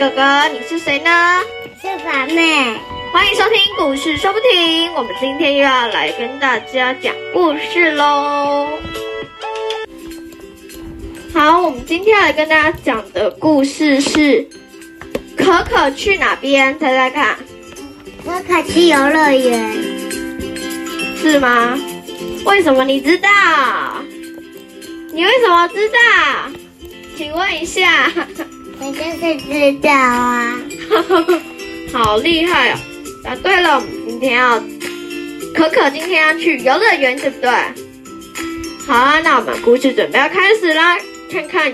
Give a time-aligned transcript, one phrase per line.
[0.00, 1.10] 哥哥，你是谁呢？
[1.78, 2.74] 是凡妹。
[3.12, 8.78] 欢迎收听故事说不停，我们今天又要来跟大家讲故事喽。
[11.34, 14.48] 好，我们今天来跟大家讲的故事是
[15.36, 16.78] 可可去哪边？
[16.78, 17.36] 猜猜看，
[18.24, 19.70] 可可去游乐园，
[21.20, 21.78] 是吗？
[22.46, 23.28] 为什么你知道？
[25.12, 25.98] 你为什么知道？
[27.18, 28.10] 请问一下。
[28.82, 30.58] 我就是知道啊。
[31.92, 32.78] 好厉害哦！
[33.22, 34.58] 答对了，我们今天要
[35.54, 37.50] 可可今天要去游乐园，对不对？
[38.86, 40.98] 好啊，那我们故事准备要开始啦，
[41.30, 41.72] 看看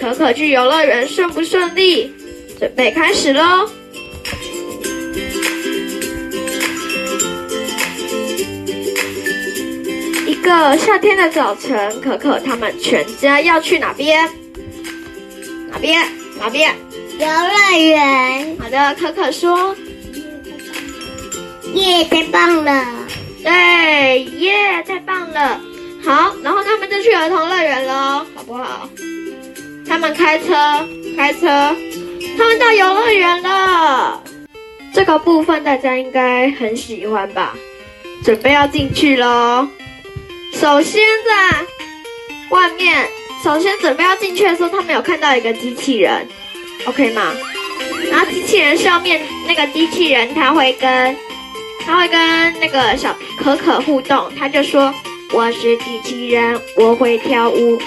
[0.00, 2.12] 可可去游乐园顺不顺利？
[2.58, 3.68] 准备开始喽！
[10.26, 14.28] 一个夏天的早晨，可可他们全家要去哪边？
[15.70, 16.06] 哪边？
[16.38, 16.74] 哪边？
[17.18, 18.56] 游乐园。
[18.58, 19.74] 好的，可可说
[21.74, 22.84] ：“耶，太棒了！”
[23.42, 25.60] 对，耶，太棒了。
[26.04, 28.88] 好，然后他们就去儿童乐园喽，好不好？
[29.88, 30.54] 他们开车，
[31.16, 31.46] 开车，
[32.36, 34.22] 他们到游乐园了。
[34.92, 37.54] 这个部分大家应该很喜欢吧？
[38.24, 39.68] 准备要进去喽。
[40.52, 41.66] 首先在
[42.50, 43.08] 外面。
[43.42, 46.26] 首先准备要进去的时候，他们有看到一个机器人
[46.86, 47.32] ，OK 吗？
[48.10, 51.16] 然后机器人上面那个机器人，他会跟
[51.84, 54.92] 他会跟那个小可可互动，他就说
[55.32, 57.80] 我是机器人，我会跳舞。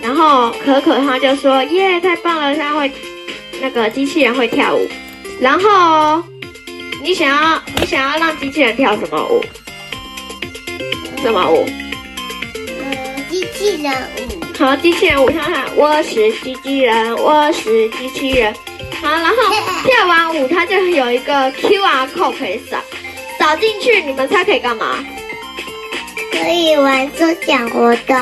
[0.00, 2.92] 然后可可他就说耶，太棒了，他会
[3.60, 4.86] 那个机器人会跳舞。
[5.40, 6.22] 然后
[7.02, 9.42] 你想要你想要让机器人跳什么舞？
[11.20, 11.66] 什么舞？
[12.54, 13.92] 嗯，机器人。
[14.56, 18.54] 好，机器人舞，看看，我是机器人，我是机器人。
[19.02, 19.36] 好，然后
[19.84, 22.78] 跳完舞，它就有一个 QR code 可以扫，
[23.38, 25.04] 扫进去，你们猜可以干嘛？
[26.30, 28.16] 可以玩抽奖活动，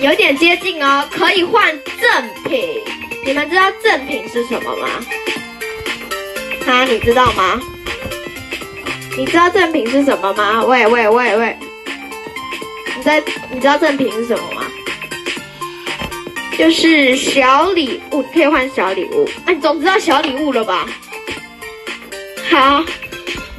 [0.00, 1.66] 有点接近哦，可以换
[2.00, 2.82] 赠品。
[3.24, 4.88] 你们知道赠品是什么吗？
[6.66, 7.60] 哈，你知道吗？
[9.16, 10.62] 你知道赠品是什么吗？
[10.64, 11.58] 喂喂喂喂，
[12.96, 14.57] 你在你知道赠品是什么吗？
[16.58, 19.28] 就是小礼物，可以换小礼物。
[19.46, 20.84] 那你总知道小礼物了吧？
[22.50, 22.84] 好，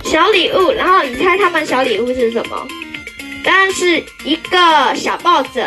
[0.04, 0.70] 小礼物。
[0.74, 2.68] 然后你猜他们小礼物是什么？
[3.42, 5.66] 当然是一个小抱枕。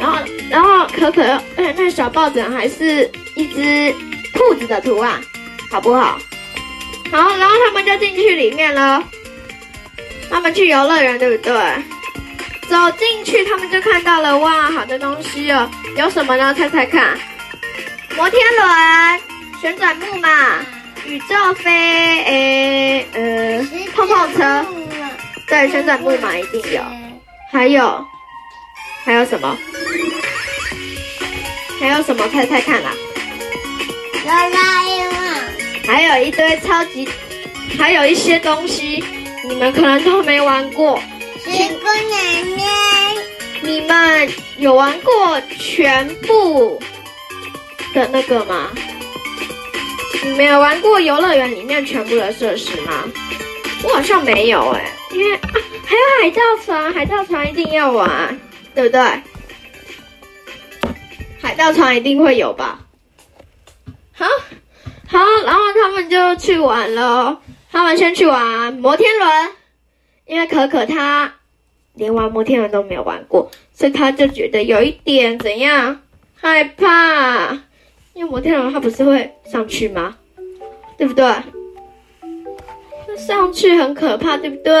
[0.00, 0.18] 然后，
[0.50, 3.94] 然后可可，那小抱枕还是一只
[4.34, 5.20] 兔子的图案，
[5.70, 6.18] 好不好？
[7.12, 9.02] 好，然后他们就进去里面了。
[10.28, 11.54] 他们去游乐园，对不对？
[12.68, 15.68] 走进去，他们就看到了哇，好多东西哦！
[15.96, 16.54] 有什么呢？
[16.54, 17.16] 猜猜看，
[18.14, 19.20] 摩天轮、
[19.60, 20.28] 旋转木马、
[21.06, 24.66] 宇宙飞，诶，呃，碰碰车，
[25.46, 26.82] 对，旋转木马一定有。
[27.50, 28.06] 还有，
[29.04, 29.56] 还有什么？
[31.80, 32.28] 还有什么？
[32.28, 32.90] 猜猜看啦！
[34.22, 35.34] 哆啦 A 梦，
[35.86, 37.08] 还有一堆超级，
[37.78, 39.02] 还有一些东西，
[39.48, 41.00] 你们可能都没玩过。
[41.50, 43.16] 水果奶奶，
[43.62, 44.28] 你们
[44.58, 46.78] 有玩过全部
[47.94, 48.70] 的那个吗？
[50.22, 53.04] 你们有玩过游乐园里面全部的设施吗？
[53.82, 55.40] 我好像没有哎，因为啊，
[55.86, 58.38] 还有海盗船，海盗船一定要玩，
[58.74, 59.00] 对不对？
[61.40, 62.78] 海盗船一定会有吧？
[64.12, 64.26] 好，
[65.08, 67.40] 好，然后他们就去玩了。
[67.72, 69.50] 他们先去玩摩天轮，
[70.26, 71.34] 因为可可他。
[71.98, 76.00] 连玩摩天轮都没有玩过，所以他就觉得有一点怎样
[76.34, 77.52] 害怕，
[78.14, 80.16] 因为摩天轮他不是会上去吗？
[80.96, 81.26] 对不对？
[83.16, 84.72] 上去很可怕，对不对？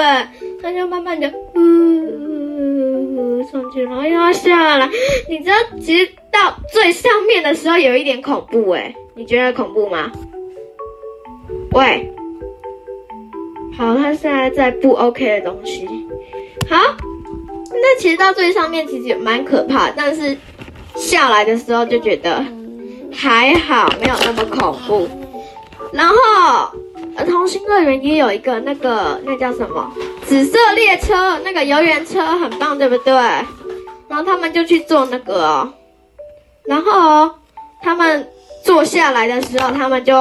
[0.62, 4.88] 他就慢慢的呜上去，然后又要下来。
[5.28, 10.12] 你知道，其实到最上面的时候有一点恐怖哎，你觉得恐怖吗？
[11.72, 12.12] 喂，
[13.76, 15.88] 好，他现在在不 OK 的东西。
[16.68, 16.76] 好，
[17.80, 20.36] 那其实到最上面其实也蛮可怕，但是
[20.96, 22.44] 下来的时候就觉得
[23.14, 25.08] 还好，没有那么恐怖。
[25.92, 26.16] 然后
[27.16, 29.90] 儿童新乐园也有一个那个那叫什么
[30.26, 33.12] 紫色列车，那个游园车很棒，对不对？
[34.08, 35.72] 然后他们就去坐那个，
[36.64, 37.30] 然后
[37.82, 38.28] 他们
[38.64, 40.14] 坐下来的时候，他们就，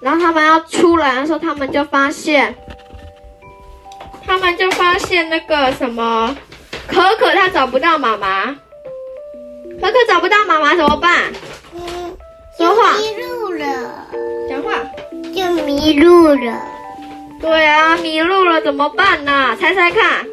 [0.00, 2.54] 然后他们要出来的时候，他们就发现。
[4.24, 6.34] 他们就发现那个什么，
[6.86, 8.54] 可可他找不到妈妈，
[9.80, 11.32] 可可找不到妈妈怎么办？
[12.58, 12.96] 说话。
[12.98, 14.06] 迷路了。
[14.48, 14.74] 讲话。
[15.34, 16.62] 就迷路了。
[17.40, 19.56] 对啊，迷路了怎么办呢？
[19.58, 20.26] 猜猜看，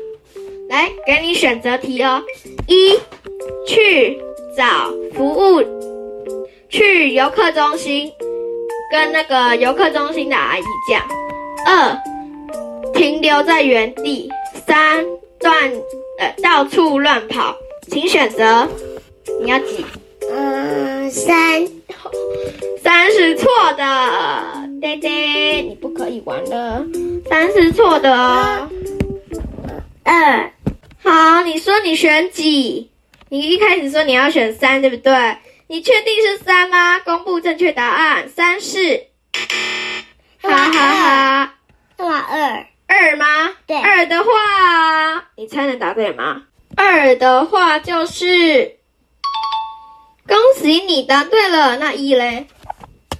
[0.69, 2.21] 来，给你选择题哦。
[2.67, 2.99] 一，
[3.65, 4.21] 去
[4.57, 5.63] 找服务，
[6.69, 8.11] 去游客中心，
[8.91, 11.01] 跟那个游客中心的阿姨讲。
[11.65, 11.97] 二，
[12.93, 14.29] 停留在原地。
[14.67, 15.03] 三，
[15.41, 15.71] 乱
[16.19, 17.55] 呃到处乱跑，
[17.87, 18.67] 请选择。
[19.41, 19.85] 你要几？
[20.29, 21.65] 嗯，三，
[22.83, 25.09] 三是错的，爹爹，
[25.61, 26.85] 你不可以玩了。
[27.27, 28.69] 三是错的哦。
[30.03, 30.51] 二，
[31.01, 32.91] 好，你说你选几？
[33.29, 35.37] 你一开始说你要选三，对不对？
[35.67, 36.99] 你确定是三吗？
[36.99, 39.05] 公布正确答案，三是。
[40.41, 41.55] 哈哈哈，
[41.95, 42.65] 干嘛二？
[42.99, 43.25] 二吗？
[43.65, 44.29] 对二的话，
[45.37, 46.43] 你猜能答对吗？
[46.75, 48.77] 二的话就是，
[50.27, 51.77] 恭喜你答对了。
[51.77, 52.47] 那一嘞？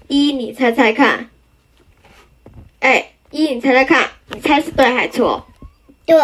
[0.09, 1.29] 一，你猜猜看。
[2.81, 5.47] 哎，一，你猜猜看，你猜是对还是错？
[6.05, 6.17] 对，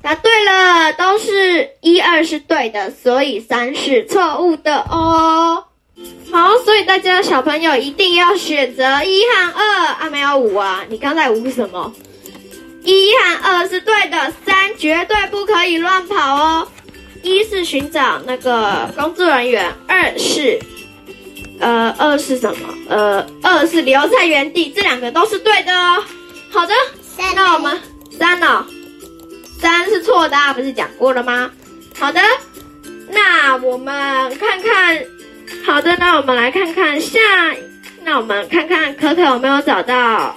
[0.00, 5.64] 答对了，都是一二是对的，所以三是错误的哦。
[6.30, 11.92] 好，所以大家小朋友一定要选择一和二啊，没有五啊，你刚才五什么？
[12.84, 16.68] 一和二是对的，三绝对不可以乱跑哦。
[17.22, 20.58] 一是寻找那个工作人员，二是
[21.60, 22.68] 呃二是什么？
[22.88, 26.02] 呃二是留在原地，这两个都是对的哦。
[26.50, 26.74] 好的，
[27.36, 27.78] 那我们
[28.18, 28.64] 三哦，
[29.60, 31.50] 三是错的啊，不是讲过了吗？
[31.96, 32.20] 好的，
[33.10, 33.94] 那我们
[34.38, 34.98] 看看，
[35.64, 37.18] 好的，那我们来看看下，
[38.04, 40.36] 那我们看看可可有没有找到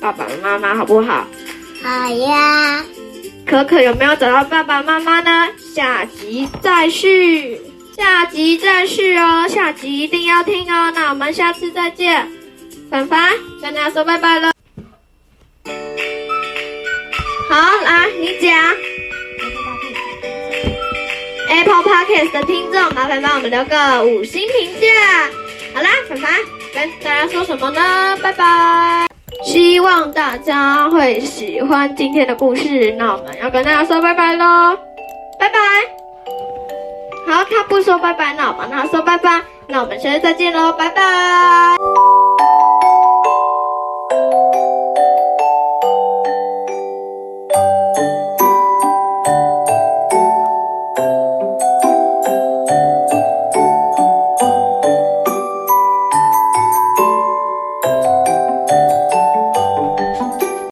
[0.00, 1.26] 爸爸妈妈，好不好？
[1.82, 2.84] 好呀，
[3.46, 5.48] 可可有没有找到爸爸妈妈呢？
[5.74, 7.60] 下集再续，
[7.96, 10.90] 下集再续哦，下集一定要听哦。
[10.94, 12.26] 那我们下次再见，
[12.90, 14.52] 凡凡跟大家说拜拜了。
[17.50, 19.03] 好，来你讲。
[22.04, 24.86] Podcast 的听众，麻烦帮我们留个五星评价。
[25.74, 26.30] 好啦，凡凡
[26.74, 28.14] 跟大家说什么呢？
[28.22, 29.06] 拜拜。
[29.42, 32.94] 希望大家会喜欢今天的故事。
[32.98, 34.76] 那我们要跟大家说拜拜喽，
[35.40, 35.58] 拜拜。
[37.26, 39.40] 好，他不说拜拜，那我帮他说拜拜。
[39.66, 41.76] 那我们下次再见喽，拜拜。